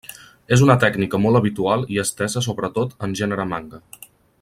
És 0.55 0.63
una 0.67 0.75
tècnica 0.83 1.19
molt 1.25 1.39
habitual 1.41 1.85
i 1.97 2.01
estesa 2.07 2.45
sobretot 2.49 2.99
en 3.09 3.15
gènere 3.21 3.51
manga. 3.55 3.85